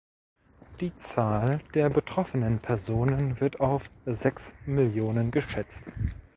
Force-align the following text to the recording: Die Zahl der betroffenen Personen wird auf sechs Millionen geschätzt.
Die 0.79 0.95
Zahl 0.95 1.61
der 1.75 1.91
betroffenen 1.91 2.57
Personen 2.57 3.39
wird 3.39 3.59
auf 3.59 3.91
sechs 4.07 4.55
Millionen 4.65 5.29
geschätzt. 5.29 5.83